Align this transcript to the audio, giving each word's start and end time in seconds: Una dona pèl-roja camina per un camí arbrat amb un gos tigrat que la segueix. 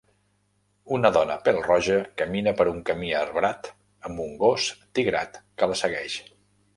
Una 0.95 1.09
dona 1.17 1.33
pèl-roja 1.47 1.97
camina 2.21 2.53
per 2.61 2.67
un 2.71 2.79
camí 2.87 3.11
arbrat 3.19 3.69
amb 4.09 4.23
un 4.25 4.33
gos 4.45 4.71
tigrat 5.01 5.39
que 5.63 5.71
la 5.73 5.79
segueix. 5.83 6.17